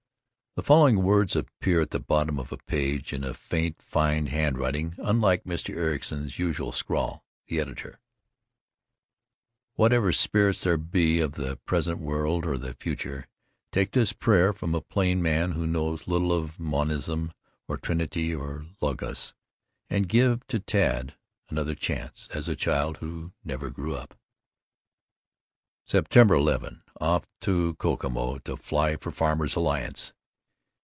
(The 0.55 0.63
following 0.67 1.01
words 1.01 1.37
appear 1.37 1.79
at 1.79 1.91
the 1.91 1.99
bottom 2.01 2.37
of 2.37 2.51
a 2.51 2.57
page, 2.57 3.13
in 3.13 3.23
a 3.23 3.33
faint, 3.33 3.81
fine 3.81 4.25
handwriting 4.25 4.95
unlike 4.97 5.45
Mr. 5.45 5.73
Ericson's 5.73 6.39
usual 6.39 6.73
scrawl.—The 6.73 7.57
Editor): 7.61 8.01
Whatever 9.75 10.11
spirits 10.11 10.65
there 10.65 10.75
be, 10.75 11.21
of 11.21 11.31
the 11.35 11.55
present 11.65 11.99
world 11.99 12.45
or 12.45 12.57
the 12.57 12.73
future, 12.73 13.27
take 13.71 13.91
this 13.91 14.11
prayer 14.11 14.51
from 14.51 14.75
a 14.75 14.81
plain 14.81 15.21
man 15.21 15.53
who 15.53 15.65
knows 15.65 16.05
little 16.09 16.33
of 16.33 16.59
monism 16.59 17.31
or 17.69 17.77
trinity 17.77 18.35
or 18.35 18.65
logos, 18.81 19.33
and 19.89 20.09
give 20.09 20.45
to 20.47 20.59
Tad 20.59 21.15
another 21.47 21.75
chance, 21.75 22.27
as 22.33 22.49
a 22.49 22.57
child 22.57 22.97
who 22.97 23.31
never 23.45 23.69
grew 23.69 23.95
up. 23.95 24.15
September 25.85 26.35
11: 26.35 26.83
Off 26.99 27.23
to 27.39 27.75
Kokomo, 27.75 28.39
to 28.39 28.57
fly 28.57 28.97
for 28.97 29.11
Farmers' 29.11 29.55
Alliance. 29.55 30.13